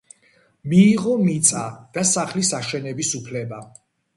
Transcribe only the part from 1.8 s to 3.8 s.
და სახლის აშენების უფლება.